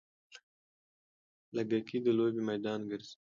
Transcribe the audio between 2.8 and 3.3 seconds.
ګرځي.